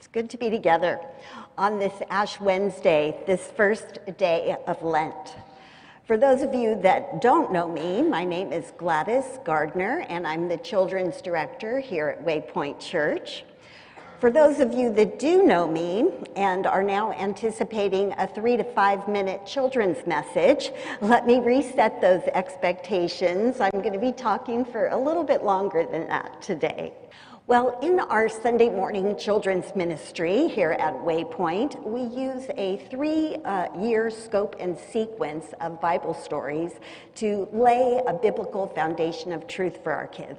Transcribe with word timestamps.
It's 0.00 0.06
good 0.06 0.30
to 0.30 0.38
be 0.38 0.48
together 0.48 0.98
on 1.58 1.78
this 1.78 1.92
Ash 2.08 2.40
Wednesday, 2.40 3.22
this 3.26 3.52
first 3.54 3.98
day 4.16 4.56
of 4.66 4.82
Lent. 4.82 5.34
For 6.06 6.16
those 6.16 6.40
of 6.40 6.54
you 6.54 6.80
that 6.80 7.20
don't 7.20 7.52
know 7.52 7.68
me, 7.68 8.00
my 8.00 8.24
name 8.24 8.50
is 8.50 8.72
Gladys 8.78 9.38
Gardner, 9.44 10.06
and 10.08 10.26
I'm 10.26 10.48
the 10.48 10.56
children's 10.56 11.20
director 11.20 11.80
here 11.80 12.08
at 12.08 12.24
Waypoint 12.24 12.80
Church. 12.80 13.44
For 14.20 14.30
those 14.30 14.58
of 14.58 14.72
you 14.72 14.90
that 14.94 15.18
do 15.18 15.44
know 15.44 15.68
me 15.70 16.08
and 16.34 16.66
are 16.66 16.82
now 16.82 17.12
anticipating 17.12 18.14
a 18.16 18.26
three 18.26 18.56
to 18.56 18.64
five 18.64 19.06
minute 19.06 19.44
children's 19.44 20.06
message, 20.06 20.72
let 21.02 21.26
me 21.26 21.40
reset 21.40 22.00
those 22.00 22.22
expectations. 22.32 23.60
I'm 23.60 23.70
going 23.70 23.92
to 23.92 23.98
be 23.98 24.12
talking 24.12 24.64
for 24.64 24.88
a 24.88 24.98
little 24.98 25.24
bit 25.24 25.44
longer 25.44 25.84
than 25.84 26.08
that 26.08 26.40
today. 26.40 26.94
Well, 27.50 27.76
in 27.82 27.98
our 27.98 28.28
Sunday 28.28 28.68
morning 28.68 29.16
children's 29.18 29.74
ministry 29.74 30.46
here 30.46 30.70
at 30.70 30.94
Waypoint, 30.94 31.82
we 31.82 32.02
use 32.02 32.48
a 32.56 32.76
three 32.88 33.38
uh, 33.44 33.66
year 33.76 34.08
scope 34.08 34.54
and 34.60 34.78
sequence 34.78 35.46
of 35.60 35.80
Bible 35.80 36.14
stories 36.14 36.70
to 37.16 37.48
lay 37.52 38.00
a 38.06 38.12
biblical 38.12 38.68
foundation 38.68 39.32
of 39.32 39.48
truth 39.48 39.82
for 39.82 39.90
our 39.90 40.06
kids. 40.06 40.38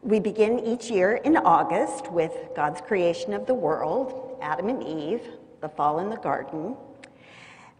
We 0.00 0.20
begin 0.20 0.58
each 0.58 0.90
year 0.90 1.16
in 1.16 1.36
August 1.36 2.10
with 2.10 2.32
God's 2.56 2.80
creation 2.80 3.34
of 3.34 3.44
the 3.44 3.52
world, 3.52 4.38
Adam 4.40 4.70
and 4.70 4.82
Eve, 4.82 5.20
the 5.60 5.68
fall 5.68 5.98
in 5.98 6.08
the 6.08 6.16
garden, 6.16 6.78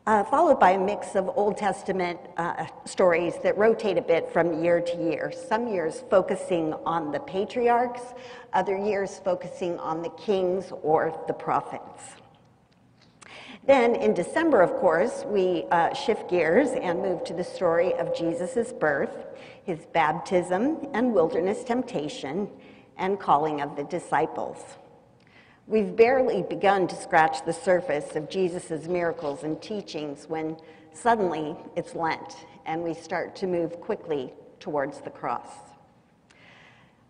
uh, 0.07 0.23
followed 0.25 0.61
by 0.61 0.73
a 0.73 0.79
mix 0.79 1.15
of 1.15 1.31
Old 1.35 1.57
Testament 1.57 2.21
uh, 2.37 2.67
stories 2.85 3.35
that 3.43 3.57
rotate 3.57 3.97
a 3.97 4.03
bit 4.03 4.31
from 4.31 4.63
year 4.63 4.81
to 4.81 4.97
year. 4.97 5.33
Some 5.49 5.67
years 5.67 6.05
focusing 6.11 6.75
on 6.85 7.11
the 7.11 7.21
patriarchs, 7.21 8.03
other 8.53 8.77
years 8.77 9.21
focusing 9.25 9.79
on 9.79 10.03
the 10.03 10.11
kings 10.11 10.73
or 10.83 11.19
the 11.27 11.33
prophets. 11.33 12.03
Then 13.67 13.95
in 13.95 14.13
December, 14.13 14.61
of 14.61 14.75
course, 14.75 15.25
we 15.27 15.65
uh, 15.71 15.95
shift 15.95 16.29
gears 16.29 16.71
and 16.73 17.01
move 17.01 17.25
to 17.25 17.33
the 17.33 17.45
story 17.45 17.95
of 17.95 18.15
Jesus' 18.15 18.75
birth, 18.75 19.27
his 19.65 19.87
baptism 19.95 20.87
and 20.93 21.15
wilderness 21.15 21.65
temptation, 21.65 22.51
and 22.99 23.19
calling 23.19 23.63
of 23.63 23.75
the 23.75 23.85
disciples. 23.85 24.59
We've 25.67 25.97
barely 25.97 26.43
begun 26.43 26.89
to 26.89 26.95
scratch 26.95 27.47
the 27.47 27.53
surface 27.55 28.17
of 28.17 28.29
Jesus' 28.29 28.87
miracles 28.87 29.45
and 29.45 29.61
teachings 29.63 30.29
when 30.29 30.59
suddenly 30.93 31.57
it's 31.75 31.95
Lent 31.95 32.37
and 32.67 32.83
we 32.83 32.93
start 32.93 33.35
to 33.37 33.47
move 33.47 33.81
quickly 33.81 34.35
towards 34.61 35.01
the 35.01 35.09
cross. 35.09 35.49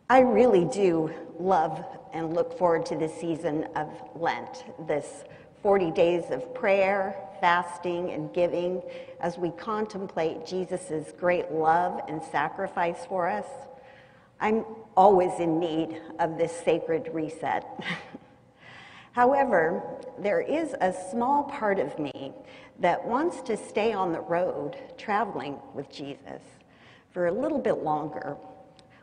I 0.09 0.21
really 0.21 0.67
do 0.67 1.13
love 1.37 1.85
and 2.13 2.33
look 2.33 2.57
forward 2.57 2.87
to 2.87 2.97
this 2.97 3.13
season 3.21 3.67
of 3.75 3.89
Lent, 4.15 4.65
this 4.87 5.25
40 5.61 5.91
days 5.91 6.31
of 6.31 6.55
prayer, 6.55 7.17
fasting, 7.41 8.13
and 8.13 8.33
giving 8.33 8.83
as 9.19 9.37
we 9.37 9.51
contemplate 9.51 10.47
Jesus' 10.47 11.11
great 11.19 11.51
love 11.51 12.03
and 12.07 12.23
sacrifice 12.23 13.05
for 13.09 13.29
us. 13.29 13.47
I'm 14.39 14.65
always 14.97 15.41
in 15.41 15.59
need 15.59 16.01
of 16.21 16.39
this 16.39 16.53
sacred 16.53 17.09
reset. 17.13 17.67
However, 19.15 19.81
there 20.19 20.41
is 20.41 20.75
a 20.81 20.93
small 20.93 21.45
part 21.45 21.79
of 21.79 21.97
me 22.01 22.33
that 22.81 23.07
wants 23.07 23.43
to 23.43 23.57
stay 23.57 23.93
on 23.93 24.11
the 24.11 24.21
road 24.21 24.77
traveling 24.99 25.57
with 25.73 25.89
Jesus 25.89 26.43
for 27.13 27.29
a 27.29 27.33
little 27.33 27.61
bit 27.61 27.85
longer, 27.85 28.37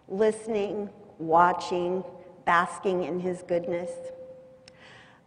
listening, 0.10 0.90
watching, 1.18 2.04
basking 2.44 3.06
in 3.06 3.22
his 3.22 3.42
goodness. 3.44 3.90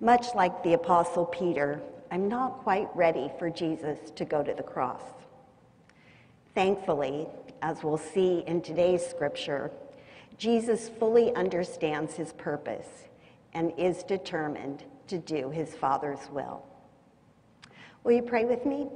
Much 0.01 0.35
like 0.35 0.63
the 0.63 0.75
Apostle 0.75 1.25
Peter, 1.25 1.81
I'm 2.11 2.29
not 2.29 2.59
quite 2.59 2.95
ready 2.95 3.31
for 3.39 3.49
Jesus 3.49 4.11
to 4.17 4.27
go 4.27 4.43
to 4.43 4.53
the 4.53 4.63
cross. 4.63 5.01
Thankfully, 6.55 7.27
as 7.63 7.83
we'll 7.83 7.97
see 7.97 8.45
in 8.47 8.61
today's 8.61 9.07
scripture, 9.07 9.71
Jesus 10.37 10.91
fully 10.91 11.35
understands 11.35 12.17
his 12.17 12.35
purpose 12.35 13.09
and 13.55 13.73
is 13.79 14.03
determined 14.03 14.85
to 15.07 15.19
do 15.19 15.51
his 15.51 15.75
Father's 15.75 16.31
will. 16.31 16.65
Will 18.03 18.13
you 18.13 18.23
pray 18.23 18.45
with 18.45 18.67
me? 18.67 18.89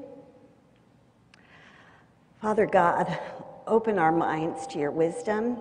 Father 2.40 2.66
God, 2.66 3.18
open 3.66 3.98
our 3.98 4.12
minds 4.12 4.66
to 4.68 4.78
your 4.78 4.90
wisdom. 4.90 5.58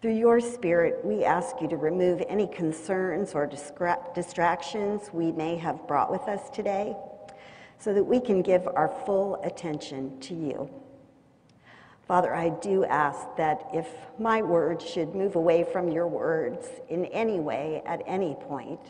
Through 0.00 0.16
your 0.16 0.40
Spirit, 0.40 1.00
we 1.04 1.24
ask 1.24 1.60
you 1.60 1.68
to 1.68 1.76
remove 1.76 2.22
any 2.28 2.46
concerns 2.46 3.34
or 3.34 3.46
distractions 3.46 5.10
we 5.12 5.30
may 5.32 5.56
have 5.56 5.86
brought 5.86 6.10
with 6.10 6.22
us 6.22 6.50
today 6.50 6.96
so 7.78 7.92
that 7.94 8.04
we 8.04 8.20
can 8.20 8.42
give 8.42 8.66
our 8.66 8.88
full 9.06 9.40
attention 9.44 10.18
to 10.20 10.34
you. 10.34 10.70
Father, 12.12 12.34
I 12.34 12.50
do 12.50 12.84
ask 12.84 13.26
that 13.38 13.70
if 13.72 13.88
my 14.18 14.42
words 14.42 14.86
should 14.86 15.14
move 15.14 15.34
away 15.34 15.64
from 15.64 15.88
your 15.88 16.06
words 16.06 16.68
in 16.90 17.06
any 17.06 17.40
way 17.40 17.80
at 17.86 18.02
any 18.06 18.34
point, 18.34 18.80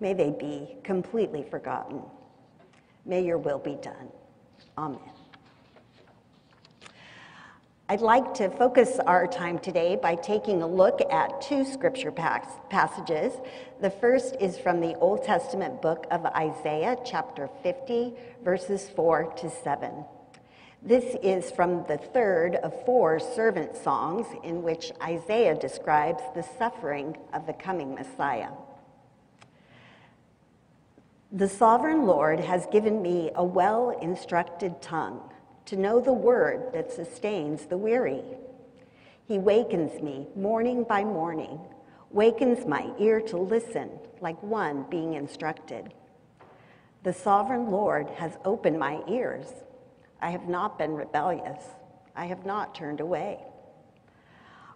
may 0.00 0.12
they 0.12 0.28
be 0.28 0.76
completely 0.84 1.42
forgotten. 1.42 2.02
May 3.06 3.24
your 3.24 3.38
will 3.38 3.58
be 3.58 3.76
done. 3.76 4.10
Amen. 4.76 5.00
I'd 7.88 8.02
like 8.02 8.34
to 8.34 8.50
focus 8.50 8.98
our 9.06 9.26
time 9.26 9.58
today 9.58 9.96
by 9.96 10.16
taking 10.16 10.60
a 10.60 10.66
look 10.66 11.00
at 11.10 11.40
two 11.40 11.64
scripture 11.64 12.12
passages. 12.12 13.32
The 13.80 13.88
first 13.88 14.36
is 14.40 14.58
from 14.58 14.82
the 14.82 14.94
Old 14.96 15.24
Testament 15.24 15.80
book 15.80 16.06
of 16.10 16.26
Isaiah, 16.26 16.98
chapter 17.02 17.48
50, 17.62 18.12
verses 18.44 18.90
4 18.90 19.32
to 19.38 19.48
7. 19.48 20.04
This 20.82 21.16
is 21.22 21.50
from 21.50 21.84
the 21.88 21.98
third 21.98 22.54
of 22.56 22.84
four 22.84 23.18
servant 23.18 23.76
songs 23.76 24.26
in 24.44 24.62
which 24.62 24.92
Isaiah 25.02 25.56
describes 25.56 26.22
the 26.34 26.44
suffering 26.56 27.16
of 27.32 27.46
the 27.46 27.52
coming 27.52 27.94
Messiah. 27.94 28.50
The 31.32 31.48
sovereign 31.48 32.06
Lord 32.06 32.40
has 32.40 32.66
given 32.66 33.02
me 33.02 33.30
a 33.34 33.44
well 33.44 33.90
instructed 34.00 34.80
tongue 34.80 35.20
to 35.66 35.76
know 35.76 36.00
the 36.00 36.12
word 36.12 36.72
that 36.72 36.92
sustains 36.92 37.66
the 37.66 37.76
weary. 37.76 38.22
He 39.26 39.38
wakens 39.38 40.00
me 40.00 40.28
morning 40.36 40.84
by 40.84 41.04
morning, 41.04 41.60
wakens 42.10 42.66
my 42.66 42.90
ear 42.98 43.20
to 43.22 43.36
listen 43.36 43.90
like 44.20 44.42
one 44.42 44.86
being 44.88 45.14
instructed. 45.14 45.92
The 47.02 47.12
sovereign 47.12 47.70
Lord 47.70 48.08
has 48.16 48.38
opened 48.44 48.78
my 48.78 49.02
ears. 49.08 49.48
I 50.20 50.30
have 50.30 50.48
not 50.48 50.78
been 50.78 50.94
rebellious. 50.94 51.62
I 52.16 52.26
have 52.26 52.44
not 52.44 52.74
turned 52.74 53.00
away. 53.00 53.38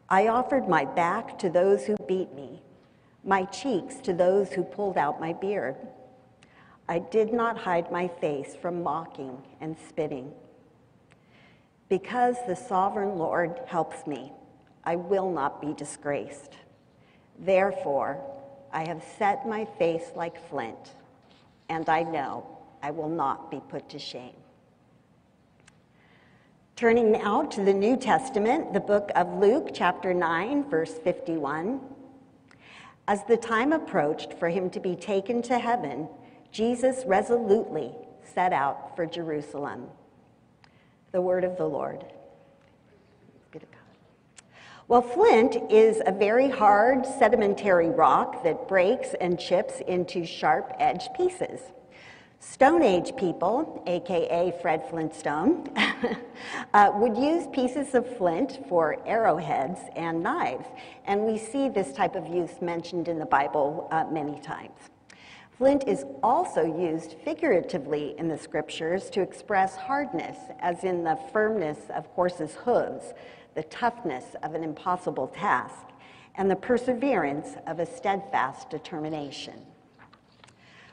I 0.09 0.29
offered 0.29 0.69
my 0.69 0.85
back 0.85 1.39
to 1.39 1.51
those 1.51 1.87
who 1.87 1.97
beat 2.07 2.33
me, 2.35 2.63
my 3.25 3.45
cheeks 3.45 3.97
to 4.03 4.13
those 4.13 4.53
who 4.53 4.63
pulled 4.63 4.99
out 4.99 5.21
my 5.21 5.33
beard. 5.33 5.77
I 6.89 6.99
did 6.99 7.33
not 7.33 7.57
hide 7.57 7.91
my 7.91 8.09
face 8.09 8.55
from 8.55 8.83
mocking 8.83 9.43
and 9.61 9.77
spitting. 9.89 10.33
Because 11.89 12.37
the 12.47 12.57
sovereign 12.57 13.17
Lord 13.17 13.61
helps 13.67 14.07
me, 14.07 14.33
I 14.85 14.97
will 14.97 15.31
not 15.31 15.61
be 15.61 15.73
disgraced. 15.75 16.57
Therefore, 17.39 18.21
I 18.73 18.87
have 18.87 19.03
set 19.19 19.47
my 19.47 19.65
face 19.79 20.13
like 20.15 20.49
flint, 20.49 20.93
and 21.69 21.89
I 21.89 22.03
know 22.03 22.47
I 22.83 22.91
will 22.91 23.09
not 23.09 23.51
be 23.51 23.61
put 23.69 23.89
to 23.91 23.99
shame. 23.99 24.42
Turning 26.83 27.13
now 27.13 27.45
to 27.45 27.63
the 27.63 27.73
New 27.73 27.97
Testament, 27.97 28.73
the 28.73 28.81
book 28.81 29.13
of 29.15 29.35
Luke, 29.35 29.69
chapter 29.73 30.13
9, 30.13 30.69
verse 30.69 30.99
51. 30.99 31.81
As 33.07 33.23
the 33.23 33.37
time 33.37 33.73
approached 33.73 34.33
for 34.33 34.49
him 34.49 34.69
to 34.71 34.81
be 34.81 34.97
taken 34.97 35.43
to 35.43 35.61
heaven, 35.61 36.09
Jesus 36.51 37.05
resolutely 37.07 37.93
set 38.25 38.53
out 38.53 38.97
for 38.97 39.07
Jerusalem. 39.07 39.87
The 41.13 41.21
word 41.21 41.45
of 41.45 41.57
the 41.57 41.67
Lord. 41.67 42.05
Well, 44.89 45.03
flint 45.03 45.55
is 45.71 46.03
a 46.05 46.11
very 46.11 46.51
hard 46.51 47.07
sedimentary 47.07 47.91
rock 47.91 48.43
that 48.43 48.67
breaks 48.67 49.15
and 49.21 49.39
chips 49.39 49.75
into 49.87 50.27
sharp 50.27 50.73
edged 50.81 51.15
pieces. 51.15 51.61
Stone 52.45 52.83
Age 52.83 53.15
people, 53.17 53.85
aka 53.87 54.53
Fred 54.61 54.85
Flintstone, 54.91 55.71
uh, 56.75 56.91
would 56.97 57.17
use 57.17 57.47
pieces 57.53 57.95
of 57.95 58.17
flint 58.17 58.59
for 58.69 58.97
arrowheads 59.07 59.79
and 59.95 60.25
knives, 60.25 60.67
and 61.05 61.25
we 61.25 61.39
see 61.39 61.69
this 61.69 61.93
type 61.93 62.17
of 62.17 62.27
use 62.27 62.61
mentioned 62.61 63.07
in 63.07 63.21
the 63.21 63.27
Bible 63.27 63.87
uh, 63.93 64.07
many 64.11 64.41
times. 64.41 64.77
Flint 65.57 65.85
is 65.87 66.05
also 66.21 66.65
used 66.65 67.15
figuratively 67.25 68.17
in 68.19 68.27
the 68.27 68.37
scriptures 68.37 69.09
to 69.11 69.21
express 69.21 69.77
hardness, 69.77 70.37
as 70.59 70.83
in 70.83 71.05
the 71.05 71.17
firmness 71.33 71.79
of 71.95 72.07
horses' 72.07 72.57
hooves, 72.65 73.15
the 73.55 73.63
toughness 73.63 74.35
of 74.43 74.57
an 74.57 74.65
impossible 74.65 75.29
task, 75.29 75.85
and 76.35 76.51
the 76.51 76.57
perseverance 76.57 77.51
of 77.69 77.79
a 77.79 77.87
steadfast 77.87 78.69
determination. 78.69 79.63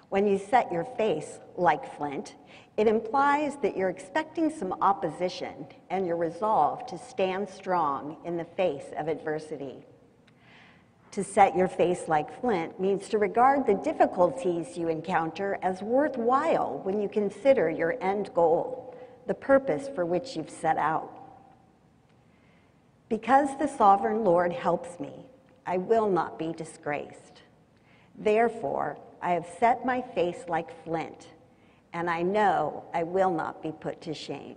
When 0.10 0.26
you 0.28 0.40
set 0.40 0.72
your 0.72 0.86
face 0.86 1.40
like 1.56 1.96
flint, 1.96 2.36
it 2.78 2.88
implies 2.88 3.58
that 3.62 3.78
you're 3.78 3.90
expecting 3.90 4.50
some 4.50 4.74
opposition 4.82 5.68
and 5.90 6.08
you're 6.08 6.18
resolved 6.18 6.88
to 6.90 6.98
stand 6.98 7.48
strong 7.48 8.18
in 8.26 8.36
the 8.36 8.46
face 8.46 8.86
of 8.98 9.08
adversity. 9.08 9.86
To 11.12 11.24
set 11.24 11.56
your 11.56 11.68
face 11.68 12.08
like 12.08 12.42
flint 12.42 12.80
means 12.80 13.10
to 13.10 13.18
regard 13.18 13.66
the 13.66 13.74
difficulties 13.74 14.78
you 14.78 14.90
encounter 14.90 15.60
as 15.62 15.82
worthwhile 15.82 16.80
when 16.84 17.02
you 17.02 17.10
consider 17.10 17.70
your 17.70 17.96
end 18.02 18.32
goal, 18.34 18.96
the 19.28 19.34
purpose 19.34 19.90
for 19.94 20.06
which 20.06 20.36
you've 20.36 20.50
set 20.50 20.78
out. 20.78 21.12
Because 23.10 23.58
the 23.58 23.68
sovereign 23.68 24.24
Lord 24.24 24.54
helps 24.54 25.00
me, 25.00 25.26
I 25.66 25.78
will 25.78 26.10
not 26.10 26.40
be 26.40 26.54
disgraced. 26.54 27.42
Therefore, 28.16 28.98
I 29.22 29.32
have 29.32 29.48
set 29.60 29.86
my 29.86 30.02
face 30.02 30.46
like 30.48 30.84
flint 30.84 31.28
and 31.94 32.10
I 32.10 32.22
know 32.22 32.84
I 32.94 33.04
will 33.04 33.32
not 33.32 33.62
be 33.62 33.72
put 33.72 34.02
to 34.02 34.14
shame. 34.14 34.56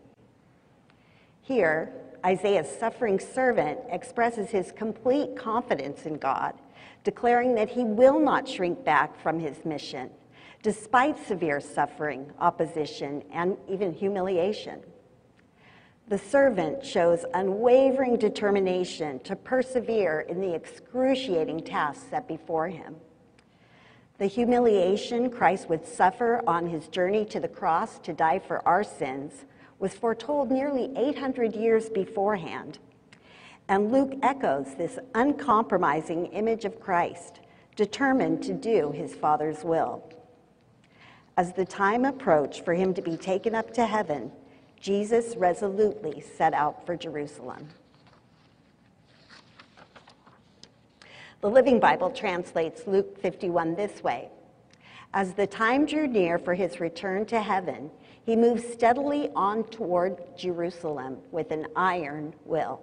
Here, 1.41 1.93
Isaiah's 2.25 2.69
suffering 2.69 3.19
servant 3.19 3.81
expresses 3.91 4.51
his 4.51 4.71
complete 4.73 5.37
confidence 5.37 6.07
in 6.07 6.19
God, 6.19 6.55
declaring 7.05 7.55
that 7.57 7.71
he 7.71 7.85
will 7.85 8.21
not 8.21 8.47
shrink 8.47 8.85
back 8.85 9.21
from 9.21 9.41
his 9.41 9.65
mission, 9.65 10.11
despite 10.63 11.19
severe 11.27 11.61
suffering, 11.61 12.31
opposition, 12.39 13.25
and 13.33 13.57
even 13.69 13.93
humiliation. 13.93 14.81
The 16.09 16.19
servant 16.19 16.85
shows 16.85 17.25
unwavering 17.35 18.19
determination 18.19 19.19
to 19.21 19.35
persevere 19.35 20.21
in 20.21 20.41
the 20.41 20.55
excruciating 20.55 21.65
tasks 21.65 22.05
set 22.11 22.29
before 22.29 22.69
him. 22.69 22.97
The 24.19 24.27
humiliation 24.27 25.31
Christ 25.31 25.69
would 25.69 25.87
suffer 25.87 26.43
on 26.47 26.67
his 26.67 26.89
journey 26.89 27.25
to 27.27 27.41
the 27.41 27.49
cross 27.49 27.99
to 28.01 28.13
die 28.13 28.39
for 28.39 28.67
our 28.67 28.85
sins 28.85 29.45
was 29.79 29.95
foretold 29.95 30.51
nearly 30.51 30.93
800 30.97 31.57
years 31.57 31.89
beforehand. 31.89 32.79
And 33.69 33.91
Luke 33.91 34.15
echoes 34.23 34.75
this 34.77 34.99
uncompromising 35.15 36.27
image 36.27 36.65
of 36.65 36.79
Christ, 36.79 37.41
determined 37.75 38.43
to 38.45 38.53
do 38.53 38.93
his 38.93 39.15
Father's 39.15 39.65
will. 39.65 40.09
As 41.37 41.55
the 41.55 41.65
time 41.65 42.05
approached 42.05 42.65
for 42.65 42.75
him 42.75 42.93
to 42.95 43.03
be 43.03 43.17
taken 43.17 43.55
up 43.55 43.73
to 43.75 43.87
heaven, 43.87 44.31
Jesus 44.79 45.37
resolutely 45.37 46.21
set 46.21 46.53
out 46.55 46.85
for 46.85 46.97
Jerusalem. 46.97 47.69
The 51.43 51.51
Living 51.51 51.81
Bible 51.81 52.11
translates 52.11 52.87
Luke 52.87 53.21
51 53.21 53.75
this 53.75 54.05
way 54.05 54.29
As 55.13 55.33
the 55.33 55.49
time 55.49 55.87
drew 55.87 56.07
near 56.07 56.39
for 56.39 56.55
his 56.55 56.79
return 56.79 57.27
to 57.27 57.43
heaven, 57.43 57.91
he 58.25 58.37
moved 58.37 58.63
steadily 58.73 59.29
on 59.35 59.65
toward 59.65 60.23
Jerusalem 60.37 61.19
with 61.33 61.51
an 61.51 61.67
iron 61.75 62.33
will. 62.45 62.81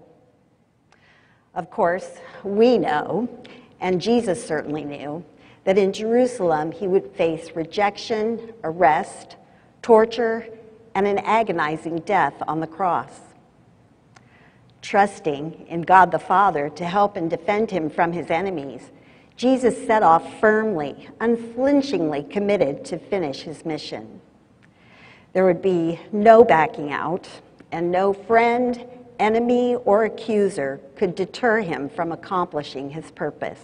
Of 1.55 1.71
course, 1.71 2.17
we 2.43 2.77
know, 2.77 3.29
and 3.79 4.01
Jesus 4.01 4.45
certainly 4.45 4.83
knew, 4.83 5.23
that 5.63 5.77
in 5.77 5.93
Jerusalem 5.93 6.73
he 6.73 6.85
would 6.85 7.15
face 7.15 7.55
rejection, 7.55 8.51
arrest, 8.65 9.37
torture, 9.81 10.45
and 10.95 11.07
an 11.07 11.19
agonizing 11.19 11.99
death 11.99 12.33
on 12.45 12.59
the 12.59 12.67
cross 12.67 13.28
trusting 14.81 15.65
in 15.67 15.81
God 15.81 16.11
the 16.11 16.19
Father 16.19 16.69
to 16.69 16.85
help 16.85 17.15
and 17.15 17.29
defend 17.29 17.71
him 17.71 17.89
from 17.89 18.11
his 18.11 18.29
enemies, 18.29 18.91
Jesus 19.35 19.85
set 19.87 20.03
off 20.03 20.39
firmly, 20.39 21.09
unflinchingly 21.19 22.23
committed 22.23 22.83
to 22.85 22.97
finish 22.97 23.41
his 23.41 23.65
mission. 23.65 24.19
There 25.33 25.45
would 25.45 25.61
be 25.61 25.99
no 26.11 26.43
backing 26.43 26.91
out, 26.91 27.29
and 27.71 27.91
no 27.91 28.13
friend, 28.13 28.85
enemy, 29.19 29.75
or 29.75 30.05
accuser 30.05 30.79
could 30.95 31.15
deter 31.15 31.61
him 31.61 31.89
from 31.89 32.11
accomplishing 32.11 32.89
his 32.89 33.11
purpose. 33.11 33.63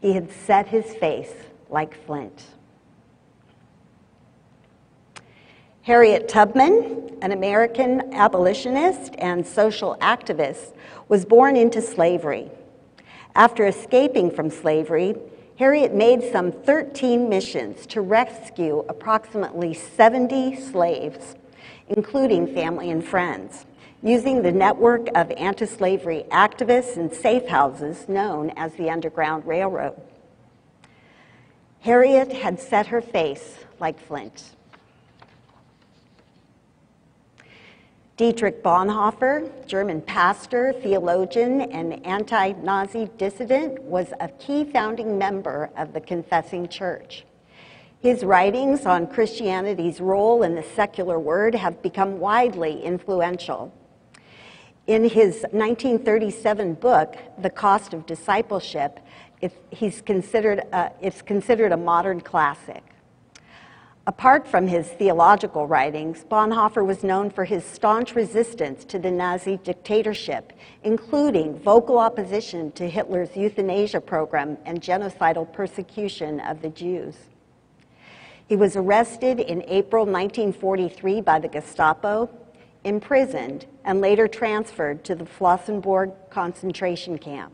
He 0.00 0.12
had 0.12 0.30
set 0.30 0.68
his 0.68 0.94
face 0.94 1.32
like 1.68 1.94
flint. 2.06 2.44
Harriet 5.84 6.28
Tubman, 6.28 7.18
an 7.22 7.32
American 7.32 8.14
abolitionist 8.14 9.16
and 9.18 9.44
social 9.44 9.96
activist, 10.00 10.74
was 11.08 11.24
born 11.24 11.56
into 11.56 11.82
slavery. 11.82 12.52
After 13.34 13.66
escaping 13.66 14.30
from 14.30 14.48
slavery, 14.48 15.16
Harriet 15.58 15.92
made 15.92 16.22
some 16.30 16.52
13 16.52 17.28
missions 17.28 17.84
to 17.88 18.00
rescue 18.00 18.84
approximately 18.88 19.74
70 19.74 20.54
slaves, 20.54 21.34
including 21.88 22.54
family 22.54 22.92
and 22.92 23.04
friends, 23.04 23.66
using 24.04 24.42
the 24.42 24.52
network 24.52 25.08
of 25.16 25.32
anti 25.32 25.66
slavery 25.66 26.24
activists 26.30 26.96
and 26.96 27.12
safe 27.12 27.48
houses 27.48 28.08
known 28.08 28.50
as 28.50 28.72
the 28.74 28.88
Underground 28.88 29.44
Railroad. 29.44 30.00
Harriet 31.80 32.32
had 32.32 32.60
set 32.60 32.86
her 32.86 33.00
face 33.00 33.58
like 33.80 33.98
flint. 33.98 34.54
Dietrich 38.22 38.62
Bonhoeffer, 38.62 39.50
German 39.66 40.00
pastor, 40.00 40.72
theologian, 40.74 41.62
and 41.62 42.06
anti 42.06 42.52
Nazi 42.52 43.10
dissident, 43.18 43.82
was 43.82 44.12
a 44.20 44.28
key 44.28 44.62
founding 44.62 45.18
member 45.18 45.70
of 45.76 45.92
the 45.92 46.00
Confessing 46.00 46.68
Church. 46.68 47.24
His 48.00 48.22
writings 48.22 48.86
on 48.86 49.08
Christianity's 49.08 50.00
role 50.00 50.44
in 50.44 50.54
the 50.54 50.62
secular 50.62 51.18
world 51.18 51.56
have 51.56 51.82
become 51.82 52.20
widely 52.20 52.80
influential. 52.84 53.74
In 54.86 55.02
his 55.02 55.44
1937 55.50 56.74
book, 56.74 57.16
The 57.38 57.50
Cost 57.50 57.92
of 57.92 58.06
Discipleship, 58.06 59.00
he's 59.70 60.00
considered 60.00 60.60
a, 60.72 60.92
it's 61.00 61.22
considered 61.22 61.72
a 61.72 61.76
modern 61.76 62.20
classic. 62.20 62.84
Apart 64.04 64.48
from 64.48 64.66
his 64.66 64.88
theological 64.88 65.68
writings, 65.68 66.24
Bonhoeffer 66.28 66.84
was 66.84 67.04
known 67.04 67.30
for 67.30 67.44
his 67.44 67.64
staunch 67.64 68.16
resistance 68.16 68.84
to 68.86 68.98
the 68.98 69.12
Nazi 69.12 69.58
dictatorship, 69.58 70.52
including 70.82 71.56
vocal 71.60 71.98
opposition 71.98 72.72
to 72.72 72.88
Hitler's 72.88 73.36
euthanasia 73.36 74.00
program 74.00 74.58
and 74.64 74.80
genocidal 74.80 75.52
persecution 75.52 76.40
of 76.40 76.62
the 76.62 76.70
Jews. 76.70 77.14
He 78.48 78.56
was 78.56 78.74
arrested 78.74 79.38
in 79.38 79.62
April 79.68 80.04
1943 80.04 81.20
by 81.20 81.38
the 81.38 81.48
Gestapo, 81.48 82.28
imprisoned, 82.82 83.66
and 83.84 84.00
later 84.00 84.26
transferred 84.26 85.04
to 85.04 85.14
the 85.14 85.24
Flossenburg 85.24 86.12
concentration 86.28 87.18
camp. 87.18 87.52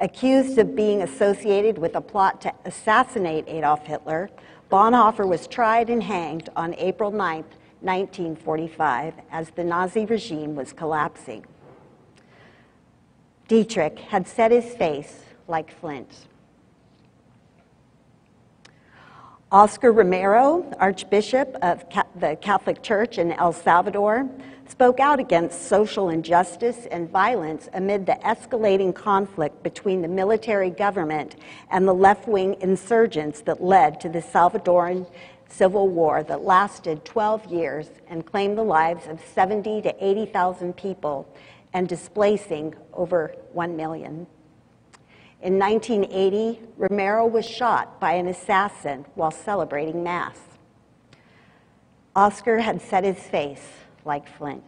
Accused 0.00 0.56
of 0.56 0.74
being 0.74 1.02
associated 1.02 1.76
with 1.76 1.94
a 1.94 2.00
plot 2.00 2.40
to 2.40 2.54
assassinate 2.64 3.44
Adolf 3.46 3.86
Hitler, 3.86 4.30
Bonhoeffer 4.72 5.28
was 5.28 5.46
tried 5.46 5.90
and 5.90 6.02
hanged 6.02 6.48
on 6.56 6.74
April 6.76 7.10
9, 7.10 7.44
1945, 7.82 9.12
as 9.30 9.50
the 9.50 9.62
Nazi 9.62 10.06
regime 10.06 10.54
was 10.56 10.72
collapsing. 10.72 11.44
Dietrich 13.48 13.98
had 13.98 14.26
set 14.26 14.50
his 14.50 14.74
face 14.74 15.24
like 15.46 15.70
flint. 15.70 16.26
Oscar 19.50 19.92
Romero, 19.92 20.64
Archbishop 20.80 21.54
of 21.60 21.84
the 22.16 22.38
Catholic 22.40 22.82
Church 22.82 23.18
in 23.18 23.32
El 23.32 23.52
Salvador, 23.52 24.26
spoke 24.72 25.00
out 25.00 25.20
against 25.20 25.68
social 25.68 26.08
injustice 26.08 26.86
and 26.90 27.10
violence 27.10 27.68
amid 27.74 28.06
the 28.06 28.18
escalating 28.24 28.94
conflict 28.94 29.62
between 29.62 30.00
the 30.00 30.08
military 30.08 30.70
government 30.70 31.36
and 31.70 31.86
the 31.86 31.92
left 31.92 32.26
wing 32.26 32.56
insurgents 32.62 33.42
that 33.42 33.62
led 33.62 34.00
to 34.00 34.08
the 34.08 34.22
Salvadoran 34.22 35.06
civil 35.46 35.90
war 35.90 36.22
that 36.22 36.40
lasted 36.40 37.04
12 37.04 37.52
years 37.52 37.90
and 38.08 38.24
claimed 38.24 38.56
the 38.56 38.62
lives 38.62 39.06
of 39.08 39.20
70 39.34 39.82
to 39.82 39.94
80,000 40.02 40.74
people 40.74 41.28
and 41.74 41.86
displacing 41.86 42.74
over 42.94 43.34
1 43.52 43.76
million. 43.76 44.26
In 45.42 45.58
1980, 45.58 46.62
Romero 46.78 47.26
was 47.26 47.44
shot 47.44 48.00
by 48.00 48.12
an 48.14 48.26
assassin 48.26 49.04
while 49.16 49.30
celebrating 49.30 50.02
Mass. 50.02 50.38
Oscar 52.16 52.60
had 52.60 52.80
set 52.80 53.04
his 53.04 53.18
face 53.18 53.68
like 54.04 54.28
flint. 54.36 54.64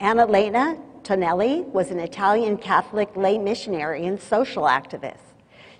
Annalena 0.00 0.78
Tonelli 1.02 1.62
was 1.62 1.90
an 1.90 1.98
Italian 1.98 2.56
Catholic 2.56 3.16
lay 3.16 3.38
missionary 3.38 4.06
and 4.06 4.20
social 4.20 4.64
activist. 4.64 5.18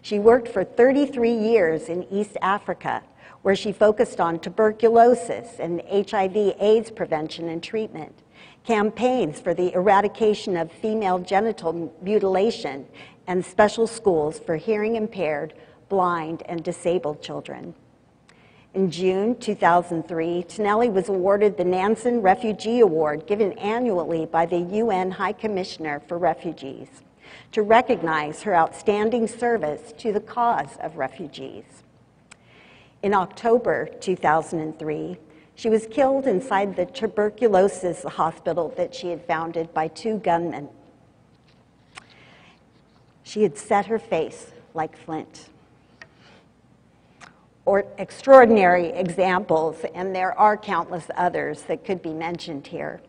She 0.03 0.19
worked 0.19 0.49
for 0.49 0.65
33 0.65 1.33
years 1.33 1.89
in 1.89 2.05
East 2.11 2.37
Africa, 2.41 3.03
where 3.43 3.57
she 3.57 3.73
focused 3.73 4.21
on 4.21 4.39
tuberculosis 4.39 5.59
and 5.59 5.83
HIV 5.91 6.37
AIDS 6.59 6.91
prevention 6.91 7.49
and 7.49 7.63
treatment, 7.63 8.15
campaigns 8.65 9.41
for 9.41 9.55
the 9.55 9.73
eradication 9.75 10.57
of 10.57 10.73
female 10.73 11.19
genital 11.19 11.95
mutilation, 12.03 12.87
and 13.27 13.45
special 13.45 13.87
schools 13.87 14.39
for 14.39 14.57
hearing 14.57 14.97
impaired, 14.97 15.55
blind, 15.89 16.43
and 16.47 16.65
disabled 16.65 17.23
children. 17.23 17.75
In 18.73 18.89
June 18.89 19.37
2003, 19.37 20.45
Tonelli 20.45 20.89
was 20.89 21.09
awarded 21.09 21.57
the 21.57 21.65
Nansen 21.65 22.23
Refugee 22.23 22.79
Award 22.79 23.27
given 23.27 23.53
annually 23.55 24.27
by 24.27 24.47
the 24.47 24.61
UN 24.61 25.11
High 25.11 25.33
Commissioner 25.33 26.01
for 26.07 26.17
Refugees 26.19 26.89
to 27.51 27.63
recognize 27.63 28.43
her 28.43 28.55
outstanding 28.55 29.27
service 29.27 29.93
to 29.99 30.13
the 30.13 30.21
cause 30.21 30.77
of 30.81 30.97
refugees. 30.97 31.65
In 33.03 33.13
October 33.13 33.89
2003, 34.01 35.19
she 35.57 35.69
was 35.69 35.89
killed 35.89 36.29
inside 36.29 36.77
the 36.77 36.87
tuberculosis 36.87 38.05
hospital 38.05 38.73
that 38.77 38.95
she 38.95 39.09
had 39.09 39.27
founded 39.27 39.75
by 39.75 39.89
two 39.89 40.19
gunmen. 40.19 40.69
She 43.25 43.43
had 43.43 43.59
set 43.59 43.87
her 43.87 43.99
face 43.99 44.53
like 44.75 44.97
flint. 44.97 45.50
Or 47.71 47.87
extraordinary 47.99 48.89
examples, 48.89 49.85
and 49.95 50.13
there 50.13 50.37
are 50.37 50.57
countless 50.57 51.05
others 51.17 51.63
that 51.69 51.85
could 51.85 52.03
be 52.03 52.13
mentioned 52.13 52.67
here. 52.67 53.01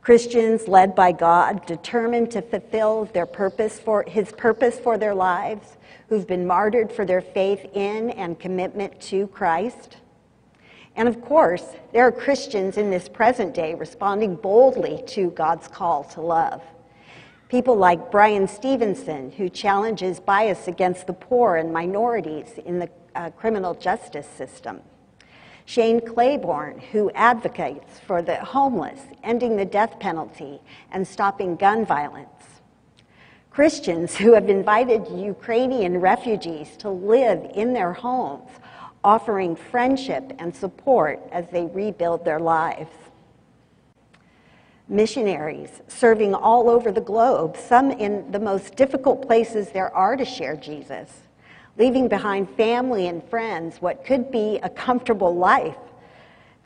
Christians 0.00 0.66
led 0.66 0.94
by 0.94 1.12
God, 1.12 1.66
determined 1.66 2.30
to 2.30 2.40
fulfill 2.40 3.04
their 3.12 3.26
purpose 3.26 3.78
for 3.78 4.02
his 4.08 4.32
purpose 4.32 4.78
for 4.78 4.96
their 4.96 5.14
lives, 5.14 5.76
who've 6.08 6.26
been 6.26 6.46
martyred 6.46 6.90
for 6.90 7.04
their 7.04 7.20
faith 7.20 7.66
in 7.74 8.08
and 8.12 8.40
commitment 8.40 8.98
to 9.02 9.26
Christ. 9.26 9.98
And 10.96 11.06
of 11.06 11.20
course, 11.20 11.74
there 11.92 12.06
are 12.06 12.12
Christians 12.12 12.78
in 12.78 12.88
this 12.88 13.10
present 13.10 13.52
day 13.52 13.74
responding 13.74 14.36
boldly 14.36 15.04
to 15.08 15.32
God's 15.32 15.68
call 15.68 16.04
to 16.04 16.22
love. 16.22 16.62
People 17.50 17.76
like 17.76 18.10
Bryan 18.10 18.48
Stevenson, 18.48 19.32
who 19.32 19.50
challenges 19.50 20.18
bias 20.18 20.66
against 20.66 21.06
the 21.06 21.12
poor 21.12 21.56
and 21.56 21.70
minorities 21.70 22.58
in 22.64 22.78
the 22.78 22.88
uh, 23.14 23.30
criminal 23.30 23.74
justice 23.74 24.26
system. 24.26 24.80
Shane 25.64 26.00
Claiborne, 26.00 26.80
who 26.92 27.10
advocates 27.12 28.00
for 28.00 28.20
the 28.20 28.36
homeless, 28.36 29.00
ending 29.22 29.56
the 29.56 29.64
death 29.64 29.98
penalty, 30.00 30.60
and 30.90 31.06
stopping 31.06 31.56
gun 31.56 31.86
violence. 31.86 32.28
Christians 33.50 34.16
who 34.16 34.32
have 34.32 34.48
invited 34.48 35.06
Ukrainian 35.08 35.98
refugees 36.00 36.76
to 36.78 36.90
live 36.90 37.50
in 37.54 37.72
their 37.72 37.92
homes, 37.92 38.48
offering 39.04 39.54
friendship 39.54 40.32
and 40.38 40.54
support 40.54 41.20
as 41.30 41.46
they 41.52 41.66
rebuild 41.66 42.24
their 42.24 42.40
lives. 42.40 42.90
Missionaries 44.88 45.82
serving 45.86 46.34
all 46.34 46.68
over 46.68 46.90
the 46.90 47.00
globe, 47.00 47.56
some 47.56 47.90
in 47.90 48.30
the 48.32 48.40
most 48.40 48.74
difficult 48.74 49.26
places 49.26 49.70
there 49.70 49.94
are 49.94 50.16
to 50.16 50.24
share 50.24 50.56
Jesus 50.56 51.10
leaving 51.78 52.08
behind 52.08 52.48
family 52.50 53.06
and 53.06 53.22
friends, 53.24 53.80
what 53.80 54.04
could 54.04 54.30
be 54.30 54.58
a 54.62 54.68
comfortable 54.68 55.34
life, 55.34 55.76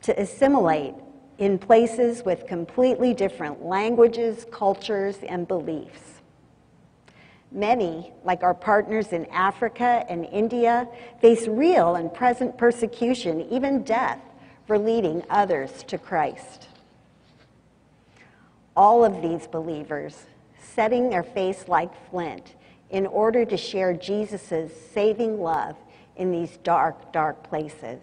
to 0.01 0.19
assimilate 0.19 0.93
in 1.37 1.57
places 1.57 2.23
with 2.25 2.47
completely 2.47 3.13
different 3.13 3.63
languages, 3.63 4.45
cultures, 4.51 5.17
and 5.27 5.47
beliefs. 5.47 6.21
Many, 7.51 8.11
like 8.25 8.43
our 8.43 8.53
partners 8.53 9.13
in 9.13 9.25
Africa 9.27 10.05
and 10.09 10.25
India, 10.25 10.87
face 11.21 11.47
real 11.47 11.95
and 11.95 12.13
present 12.13 12.57
persecution, 12.57 13.41
even 13.49 13.83
death, 13.83 14.19
for 14.65 14.77
leading 14.77 15.23
others 15.29 15.83
to 15.83 15.97
Christ. 15.97 16.67
All 18.75 19.05
of 19.05 19.21
these 19.21 19.47
believers, 19.47 20.25
setting 20.59 21.09
their 21.09 21.23
face 21.23 21.67
like 21.67 21.91
flint, 22.09 22.55
in 22.89 23.05
order 23.05 23.45
to 23.45 23.57
share 23.57 23.93
Jesus' 23.93 24.71
saving 24.93 25.39
love 25.41 25.75
in 26.15 26.31
these 26.31 26.57
dark, 26.57 27.11
dark 27.11 27.43
places. 27.43 27.99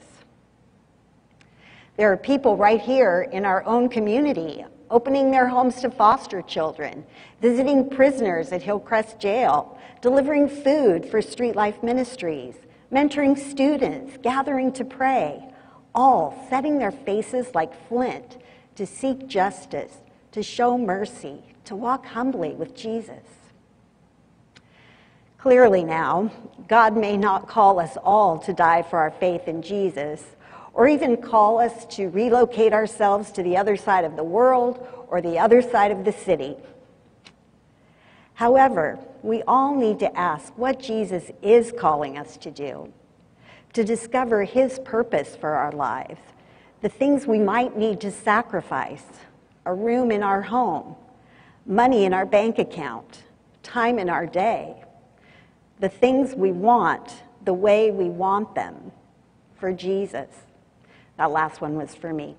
There 1.96 2.12
are 2.12 2.16
people 2.16 2.56
right 2.56 2.80
here 2.80 3.28
in 3.32 3.44
our 3.44 3.64
own 3.64 3.88
community 3.88 4.64
opening 4.90 5.30
their 5.30 5.48
homes 5.48 5.80
to 5.80 5.90
foster 5.90 6.42
children, 6.42 7.04
visiting 7.40 7.88
prisoners 7.88 8.52
at 8.52 8.62
Hillcrest 8.62 9.18
Jail, 9.18 9.78
delivering 10.00 10.48
food 10.48 11.06
for 11.06 11.22
Street 11.22 11.56
Life 11.56 11.82
Ministries, 11.82 12.54
mentoring 12.92 13.36
students, 13.36 14.18
gathering 14.22 14.72
to 14.72 14.84
pray, 14.84 15.48
all 15.94 16.46
setting 16.50 16.78
their 16.78 16.92
faces 16.92 17.54
like 17.54 17.88
flint 17.88 18.38
to 18.76 18.86
seek 18.86 19.26
justice, 19.26 19.98
to 20.32 20.42
show 20.42 20.76
mercy, 20.76 21.42
to 21.64 21.74
walk 21.74 22.06
humbly 22.06 22.50
with 22.50 22.74
Jesus. 22.74 23.43
Clearly, 25.44 25.84
now, 25.84 26.30
God 26.68 26.96
may 26.96 27.18
not 27.18 27.48
call 27.48 27.78
us 27.78 27.98
all 28.02 28.38
to 28.38 28.54
die 28.54 28.80
for 28.80 28.98
our 28.98 29.10
faith 29.10 29.46
in 29.46 29.60
Jesus, 29.60 30.24
or 30.72 30.88
even 30.88 31.18
call 31.18 31.58
us 31.58 31.84
to 31.96 32.08
relocate 32.08 32.72
ourselves 32.72 33.30
to 33.32 33.42
the 33.42 33.54
other 33.54 33.76
side 33.76 34.06
of 34.06 34.16
the 34.16 34.24
world 34.24 34.88
or 35.06 35.20
the 35.20 35.38
other 35.38 35.60
side 35.60 35.90
of 35.90 36.06
the 36.06 36.12
city. 36.12 36.56
However, 38.32 38.98
we 39.22 39.42
all 39.42 39.76
need 39.76 39.98
to 39.98 40.18
ask 40.18 40.56
what 40.56 40.80
Jesus 40.80 41.30
is 41.42 41.74
calling 41.78 42.16
us 42.16 42.38
to 42.38 42.50
do, 42.50 42.90
to 43.74 43.84
discover 43.84 44.44
his 44.44 44.78
purpose 44.78 45.36
for 45.36 45.50
our 45.50 45.72
lives, 45.72 46.22
the 46.80 46.88
things 46.88 47.26
we 47.26 47.38
might 47.38 47.76
need 47.76 48.00
to 48.00 48.10
sacrifice 48.10 49.04
a 49.66 49.74
room 49.74 50.10
in 50.10 50.22
our 50.22 50.40
home, 50.40 50.96
money 51.66 52.06
in 52.06 52.14
our 52.14 52.24
bank 52.24 52.58
account, 52.58 53.24
time 53.62 53.98
in 53.98 54.08
our 54.08 54.24
day 54.24 54.76
the 55.80 55.88
things 55.88 56.34
we 56.34 56.52
want 56.52 57.22
the 57.44 57.54
way 57.54 57.90
we 57.90 58.08
want 58.08 58.54
them 58.54 58.92
for 59.56 59.72
Jesus. 59.72 60.28
That 61.16 61.30
last 61.30 61.60
one 61.60 61.76
was 61.76 61.94
for 61.94 62.12
me. 62.12 62.36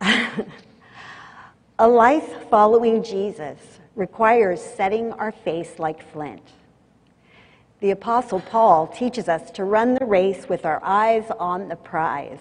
A 1.78 1.88
life 1.88 2.48
following 2.50 3.02
Jesus 3.02 3.58
requires 3.94 4.60
setting 4.60 5.12
our 5.12 5.32
face 5.32 5.78
like 5.78 6.10
flint. 6.12 6.42
The 7.80 7.92
Apostle 7.92 8.40
Paul 8.40 8.86
teaches 8.88 9.28
us 9.28 9.50
to 9.52 9.64
run 9.64 9.94
the 9.94 10.04
race 10.04 10.48
with 10.48 10.66
our 10.66 10.80
eyes 10.84 11.24
on 11.38 11.68
the 11.68 11.76
prize. 11.76 12.40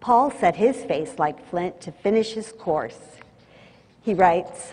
Paul 0.00 0.30
set 0.30 0.56
his 0.56 0.82
face 0.84 1.18
like 1.18 1.48
flint 1.48 1.80
to 1.82 1.92
finish 1.92 2.32
his 2.32 2.52
course. 2.52 2.98
He 4.02 4.12
writes, 4.12 4.72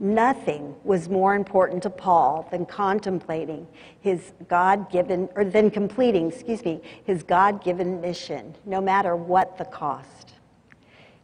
Nothing 0.00 0.74
was 0.82 1.08
more 1.08 1.34
important 1.34 1.82
to 1.84 1.90
Paul 1.90 2.48
than 2.50 2.66
contemplating 2.66 3.66
his 4.00 4.32
God 4.48 4.90
given, 4.90 5.28
or 5.36 5.44
than 5.44 5.70
completing, 5.70 6.28
excuse 6.30 6.64
me, 6.64 6.82
his 7.04 7.22
God 7.22 7.62
given 7.62 8.00
mission, 8.00 8.56
no 8.66 8.80
matter 8.80 9.14
what 9.14 9.56
the 9.56 9.64
cost. 9.64 10.34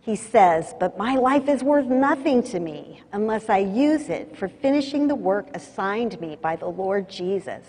He 0.01 0.17
says, 0.17 0.75
But 0.79 0.97
my 0.97 1.17
life 1.17 1.49
is 1.49 1.63
worth 1.63 1.87
nothing 1.87 2.43
to 2.45 2.61
me 2.61 3.03
unless 3.13 3.49
I 3.49 3.59
use 3.59 4.09
it 4.09 4.37
for 4.37 4.49
finishing 4.49 5.09
the 5.09 5.15
work 5.15 5.49
assigned 5.53 6.21
me 6.21 6.39
by 6.41 6.57
the 6.57 6.69
Lord 6.69 7.09
Jesus, 7.09 7.65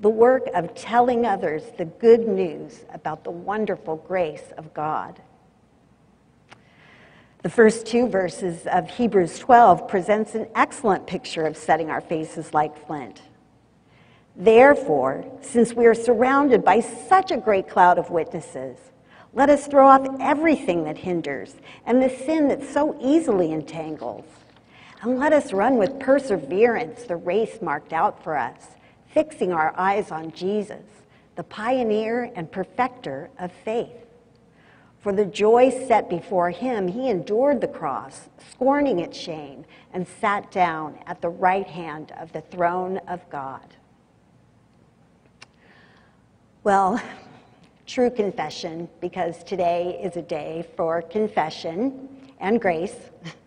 the 0.00 0.10
work 0.10 0.46
of 0.54 0.74
telling 0.74 1.24
others 1.24 1.64
the 1.78 1.86
good 1.86 2.28
news 2.28 2.84
about 2.92 3.24
the 3.24 3.30
wonderful 3.30 3.96
grace 3.96 4.52
of 4.58 4.72
God. 4.74 5.20
The 7.46 7.52
first 7.52 7.86
two 7.86 8.08
verses 8.08 8.66
of 8.66 8.90
Hebrews 8.90 9.38
12 9.38 9.86
presents 9.86 10.34
an 10.34 10.48
excellent 10.56 11.06
picture 11.06 11.46
of 11.46 11.56
setting 11.56 11.90
our 11.90 12.00
faces 12.00 12.52
like 12.52 12.76
flint. 12.88 13.22
Therefore, 14.34 15.24
since 15.42 15.72
we 15.72 15.86
are 15.86 15.94
surrounded 15.94 16.64
by 16.64 16.80
such 16.80 17.30
a 17.30 17.36
great 17.36 17.68
cloud 17.68 17.98
of 17.98 18.10
witnesses, 18.10 18.76
let 19.32 19.48
us 19.48 19.68
throw 19.68 19.86
off 19.86 20.08
everything 20.18 20.82
that 20.86 20.98
hinders 20.98 21.54
and 21.84 22.02
the 22.02 22.08
sin 22.08 22.48
that 22.48 22.64
so 22.64 22.98
easily 23.00 23.52
entangles. 23.52 24.24
And 25.02 25.16
let 25.16 25.32
us 25.32 25.52
run 25.52 25.76
with 25.76 26.00
perseverance 26.00 27.04
the 27.04 27.14
race 27.14 27.62
marked 27.62 27.92
out 27.92 28.24
for 28.24 28.36
us, 28.36 28.60
fixing 29.14 29.52
our 29.52 29.72
eyes 29.76 30.10
on 30.10 30.32
Jesus, 30.32 30.82
the 31.36 31.44
pioneer 31.44 32.28
and 32.34 32.50
perfecter 32.50 33.30
of 33.38 33.52
faith. 33.52 34.05
For 35.06 35.12
the 35.12 35.24
joy 35.24 35.70
set 35.86 36.10
before 36.10 36.50
him, 36.50 36.88
he 36.88 37.08
endured 37.08 37.60
the 37.60 37.68
cross, 37.68 38.28
scorning 38.50 38.98
its 38.98 39.16
shame, 39.16 39.64
and 39.92 40.04
sat 40.04 40.50
down 40.50 40.98
at 41.06 41.20
the 41.20 41.28
right 41.28 41.68
hand 41.68 42.12
of 42.18 42.32
the 42.32 42.40
throne 42.40 42.96
of 43.06 43.20
God. 43.30 43.76
Well, 46.64 47.00
true 47.86 48.10
confession, 48.10 48.88
because 49.00 49.44
today 49.44 50.00
is 50.02 50.16
a 50.16 50.22
day 50.22 50.66
for 50.76 51.02
confession 51.02 52.08
and 52.40 52.60
grace. 52.60 52.96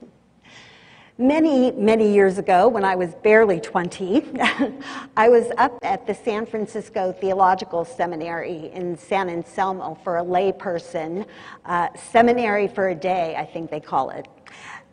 Many, 1.19 1.73
many 1.73 2.13
years 2.13 2.38
ago, 2.38 2.69
when 2.69 2.85
I 2.85 2.95
was 2.95 3.13
barely 3.13 3.59
20, 3.59 4.23
I 5.17 5.27
was 5.27 5.51
up 5.57 5.77
at 5.81 6.07
the 6.07 6.15
San 6.15 6.45
Francisco 6.45 7.11
Theological 7.11 7.83
Seminary 7.83 8.71
in 8.73 8.97
San 8.97 9.27
Anselmo 9.27 9.99
for 10.01 10.19
a 10.19 10.23
layperson, 10.23 11.25
uh, 11.65 11.89
seminary 11.93 12.69
for 12.69 12.88
a 12.88 12.95
day, 12.95 13.35
I 13.38 13.43
think 13.45 13.69
they 13.69 13.81
call 13.81 14.11
it. 14.11 14.29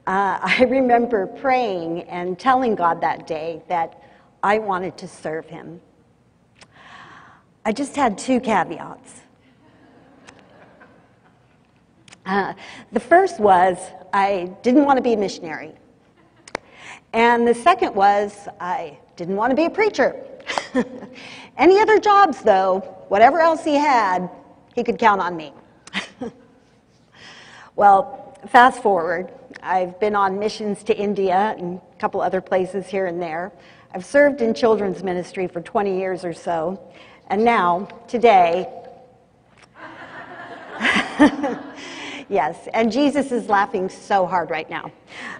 Uh, 0.09 0.40
I 0.42 0.66
remember 0.68 1.28
praying 1.28 2.02
and 2.09 2.37
telling 2.37 2.75
God 2.75 3.00
that 3.02 3.28
day 3.28 3.62
that 3.68 4.02
I 4.42 4.59
wanted 4.59 4.99
to 4.99 5.06
serve 5.06 5.47
Him. 5.47 5.80
I 7.64 7.71
just 7.71 7.95
had 7.95 8.18
two 8.18 8.40
caveats. 8.40 9.21
Uh, 12.26 12.54
the 12.90 12.99
first 12.99 13.38
was 13.38 13.78
I 14.12 14.50
didn't 14.64 14.87
want 14.87 14.97
to 14.97 15.02
be 15.04 15.12
a 15.12 15.16
missionary. 15.16 15.76
And 17.16 17.49
the 17.49 17.54
second 17.54 17.94
was 17.94 18.46
I 18.61 18.99
didn't 19.16 19.37
want 19.37 19.50
to 19.50 19.56
be 19.56 19.64
a 19.64 19.70
preacher. 19.70 20.23
Any 21.56 21.80
other 21.80 21.99
jobs, 21.99 22.42
though, 22.42 22.80
whatever 23.08 23.40
else 23.40 23.64
he 23.64 23.76
had, 23.76 24.28
he 24.75 24.85
could 24.85 24.99
count 24.99 25.23
on 25.23 25.35
me. 25.35 25.54
well, 27.75 28.37
fast 28.49 28.82
forward, 28.82 29.32
I've 29.62 29.99
been 29.99 30.14
on 30.14 30.38
missions 30.38 30.82
to 30.82 30.94
India 30.94 31.54
and 31.56 31.78
a 31.78 31.99
couple 31.99 32.20
other 32.20 32.42
places 32.42 32.87
here 32.87 33.06
and 33.06 33.23
there. 33.23 33.50
I've 33.94 34.04
served 34.04 34.42
in 34.42 34.52
children's 34.52 35.02
ministry 35.02 35.49
for 35.49 35.62
20 35.62 35.99
years 35.99 36.23
or 36.23 36.35
so. 36.35 36.78
And 37.28 37.42
now, 37.42 37.88
today, 38.08 38.68
yes, 42.28 42.68
and 42.73 42.90
Jesus 42.92 43.33
is 43.33 43.49
laughing 43.49 43.88
so 43.88 44.26
hard 44.26 44.50
right 44.50 44.68
now. 44.68 44.90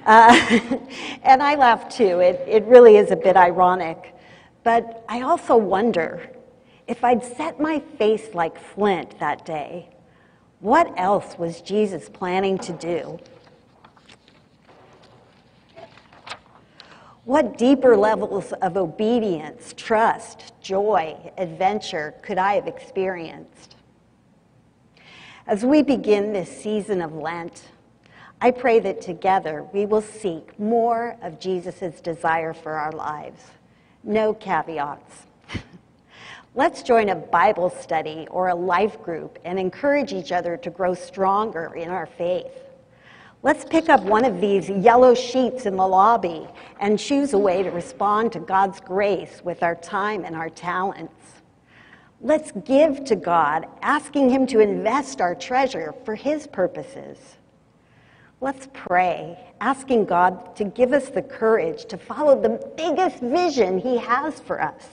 Uh, 0.05 0.61
and 1.23 1.43
I 1.43 1.55
laugh 1.55 1.95
too. 1.95 2.21
It, 2.21 2.43
it 2.47 2.65
really 2.65 2.97
is 2.97 3.11
a 3.11 3.17
bit 3.17 3.37
ironic. 3.37 4.15
But 4.65 5.05
I 5.09 5.23
also 5.23 5.57
wonder 5.57 6.29
if 6.89 7.05
I'd 7.05 7.25
set 7.25 7.61
my 7.61 7.81
face 7.99 8.35
like 8.35 8.59
flint 8.59 9.19
that 9.21 9.47
day, 9.47 9.89
what 10.59 10.93
else 10.97 11.39
was 11.39 11.61
Jesus 11.61 12.09
planning 12.09 12.59
to 12.59 12.73
do? 12.73 13.19
What 17.25 17.59
deeper 17.59 17.97
levels 17.97 18.53
of 18.55 18.77
obedience, 18.77 19.75
trust, 19.77 20.53
joy, 20.61 21.17
adventure 21.39 22.15
could 22.23 22.39
I 22.39 22.55
have 22.55 22.67
experienced? 22.67 23.76
As 25.49 25.65
we 25.65 25.81
begin 25.81 26.33
this 26.33 26.51
season 26.51 27.01
of 27.01 27.15
Lent, 27.15 27.69
I 28.41 28.51
pray 28.51 28.81
that 28.81 29.01
together 29.01 29.63
we 29.73 29.87
will 29.87 30.01
seek 30.01 30.59
more 30.59 31.17
of 31.23 31.39
Jesus' 31.39 32.01
desire 32.01 32.53
for 32.53 32.73
our 32.73 32.91
lives. 32.91 33.41
No 34.03 34.35
caveats. 34.35 35.23
Let's 36.57 36.83
join 36.83 37.11
a 37.11 37.15
Bible 37.15 37.71
study 37.71 38.27
or 38.29 38.49
a 38.49 38.57
life 38.57 39.01
group 39.05 39.39
and 39.45 39.57
encourage 39.57 40.13
each 40.13 40.33
other 40.33 40.57
to 40.57 40.69
grow 40.69 40.95
stronger 40.95 41.73
in 41.77 41.91
our 41.91 42.07
faith. 42.07 42.65
Let's 43.45 43.65
pick 43.65 43.89
up 43.89 44.03
one 44.03 44.25
of 44.25 44.41
these 44.41 44.69
yellow 44.69 45.15
sheets 45.15 45.65
in 45.65 45.77
the 45.77 45.87
lobby 45.87 46.49
and 46.81 46.99
choose 46.99 47.35
a 47.35 47.39
way 47.39 47.63
to 47.63 47.71
respond 47.71 48.33
to 48.33 48.41
God's 48.41 48.81
grace 48.81 49.43
with 49.45 49.63
our 49.63 49.77
time 49.77 50.25
and 50.25 50.35
our 50.35 50.51
talents. 50.51 51.15
Let's 52.27 52.51
give 52.65 53.05
to 53.05 53.15
God, 53.15 53.69
asking 53.83 54.31
Him 54.31 54.49
to 54.49 54.59
invest 54.59 55.21
our 55.21 55.37
treasure 55.37 55.95
for 56.05 56.17
His 56.17 56.49
purposes. 56.49 57.19
Let's 58.41 58.67
pray, 58.73 59.39
asking 59.61 60.07
God 60.07 60.57
to 60.57 60.65
give 60.65 60.93
us 60.93 61.09
the 61.09 61.23
courage 61.23 61.85
to 61.85 61.97
follow 61.97 62.43
the 62.43 62.69
biggest 62.77 63.21
vision 63.21 63.79
He 63.79 63.97
has 63.99 64.41
for 64.41 64.61
us. 64.61 64.89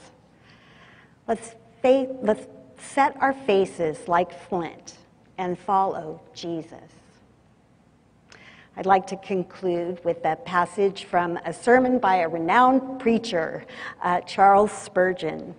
Let's, 1.28 1.56
faith, 1.82 2.10
let's 2.22 2.46
set 2.78 3.20
our 3.20 3.34
faces 3.34 4.08
like 4.08 4.40
flint 4.48 5.00
and 5.40 5.58
follow 5.58 6.22
Jesus. 6.36 6.92
I'd 8.78 8.86
like 8.86 9.08
to 9.08 9.18
conclude 9.18 10.06
with 10.06 10.24
a 10.24 10.36
passage 10.36 11.06
from 11.06 11.38
a 11.38 11.52
sermon 11.52 11.98
by 11.98 12.18
a 12.18 12.30
renowned 12.30 13.00
preacher, 13.00 13.66
uh, 14.04 14.22
Charles 14.22 14.72
Spurgeon. 14.72 15.56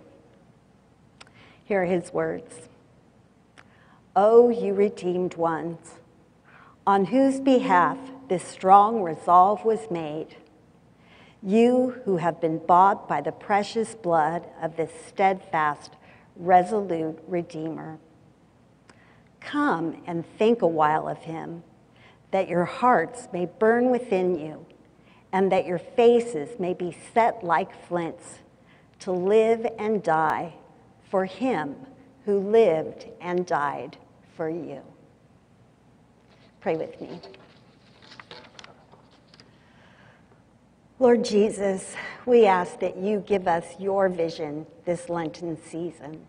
Hear 1.65 1.85
his 1.85 2.13
words 2.13 2.69
O 4.15 4.45
oh, 4.45 4.49
you 4.49 4.73
redeemed 4.73 5.33
ones, 5.33 5.95
on 6.85 7.05
whose 7.05 7.39
behalf 7.39 7.97
this 8.29 8.43
strong 8.43 9.01
resolve 9.01 9.65
was 9.65 9.89
made, 9.89 10.37
you 11.41 12.01
who 12.05 12.17
have 12.17 12.39
been 12.39 12.59
bought 12.59 13.07
by 13.07 13.19
the 13.19 13.31
precious 13.31 13.95
blood 13.95 14.47
of 14.61 14.77
this 14.77 14.91
steadfast, 15.07 15.95
resolute 16.35 17.19
Redeemer. 17.27 17.97
Come 19.39 20.03
and 20.05 20.23
think 20.37 20.61
a 20.61 20.67
while 20.67 21.07
of 21.09 21.17
him, 21.23 21.63
that 22.29 22.47
your 22.47 22.65
hearts 22.65 23.27
may 23.33 23.47
burn 23.47 23.89
within 23.89 24.39
you, 24.39 24.67
and 25.31 25.51
that 25.51 25.65
your 25.65 25.79
faces 25.79 26.59
may 26.59 26.75
be 26.75 26.95
set 27.13 27.43
like 27.43 27.87
flints, 27.87 28.39
to 28.99 29.11
live 29.11 29.65
and 29.79 30.03
die 30.03 30.53
for 31.09 31.25
him 31.25 31.75
who 32.25 32.39
lived 32.39 33.05
and 33.21 33.45
died 33.45 33.97
for 34.35 34.49
you. 34.49 34.81
Pray 36.61 36.75
with 36.75 36.99
me. 36.99 37.19
Lord 40.97 41.25
Jesus, 41.25 41.95
we 42.25 42.45
ask 42.45 42.79
that 42.79 42.97
you 42.97 43.19
give 43.27 43.47
us 43.47 43.65
your 43.79 44.09
vision 44.09 44.65
this 44.85 45.09
Lenten 45.09 45.57
season. 45.61 46.25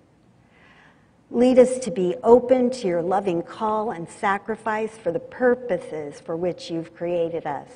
Lead 1.31 1.59
us 1.59 1.79
to 1.79 1.91
be 1.91 2.15
open 2.23 2.71
to 2.71 2.87
your 2.87 3.03
loving 3.03 3.43
call 3.43 3.91
and 3.91 4.09
sacrifice 4.09 4.97
for 4.99 5.11
the 5.11 5.21
purposes 5.21 6.21
for 6.21 6.37
which 6.37 6.71
you've 6.71 6.95
created 6.95 7.47
us. 7.47 7.71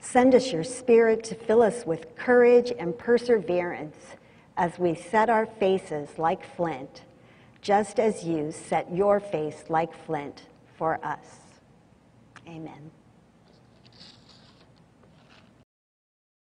Send 0.00 0.34
us 0.34 0.52
your 0.52 0.64
spirit 0.64 1.22
to 1.24 1.34
fill 1.34 1.62
us 1.62 1.84
with 1.84 2.16
courage 2.16 2.72
and 2.78 2.96
perseverance 2.96 4.16
as 4.58 4.76
we 4.76 4.94
set 4.94 5.30
our 5.30 5.46
faces 5.46 6.18
like 6.18 6.44
flint, 6.56 7.04
just 7.62 8.00
as 8.00 8.24
you 8.24 8.50
set 8.50 8.92
your 8.92 9.20
face 9.20 9.64
like 9.68 9.94
flint 10.04 10.42
for 10.76 10.98
us. 11.04 11.38
Amen. 12.46 12.90